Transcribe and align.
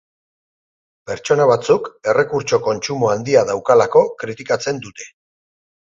Pertsona 1.09 1.45
batzuk 1.51 1.85
errekurtso 2.13 2.61
kontsumo 2.69 3.13
handia 3.17 3.47
daukalako 3.53 4.03
kritikatzen 4.25 4.85
dute. 4.87 5.11